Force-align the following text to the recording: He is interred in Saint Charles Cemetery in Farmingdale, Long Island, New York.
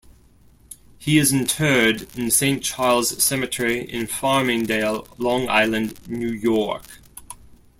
He 0.97 1.19
is 1.19 1.31
interred 1.31 2.17
in 2.17 2.31
Saint 2.31 2.63
Charles 2.63 3.23
Cemetery 3.23 3.81
in 3.83 4.07
Farmingdale, 4.07 5.07
Long 5.19 5.47
Island, 5.47 5.99
New 6.09 6.31
York. 6.31 6.87